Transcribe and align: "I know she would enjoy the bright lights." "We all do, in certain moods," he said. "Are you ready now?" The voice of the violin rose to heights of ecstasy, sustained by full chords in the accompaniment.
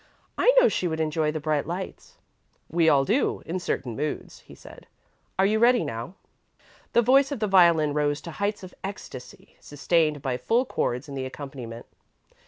"I 0.35 0.51
know 0.59 0.67
she 0.67 0.87
would 0.87 0.99
enjoy 0.99 1.31
the 1.31 1.39
bright 1.39 1.67
lights." 1.67 2.17
"We 2.71 2.89
all 2.89 3.05
do, 3.05 3.43
in 3.45 3.59
certain 3.59 3.95
moods," 3.95 4.39
he 4.39 4.55
said. 4.55 4.87
"Are 5.37 5.45
you 5.45 5.59
ready 5.59 5.83
now?" 5.83 6.15
The 6.93 7.03
voice 7.03 7.31
of 7.31 7.39
the 7.39 7.45
violin 7.45 7.93
rose 7.93 8.19
to 8.21 8.31
heights 8.31 8.63
of 8.63 8.73
ecstasy, 8.83 9.57
sustained 9.59 10.23
by 10.23 10.37
full 10.37 10.65
chords 10.65 11.07
in 11.07 11.13
the 11.13 11.27
accompaniment. 11.27 11.85